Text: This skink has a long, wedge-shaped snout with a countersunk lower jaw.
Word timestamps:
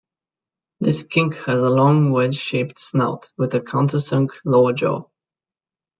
This 0.79 1.01
skink 1.01 1.35
has 1.45 1.61
a 1.61 1.69
long, 1.69 2.09
wedge-shaped 2.09 2.79
snout 2.79 3.29
with 3.37 3.53
a 3.53 3.61
countersunk 3.61 4.31
lower 4.43 4.73
jaw. 4.73 5.03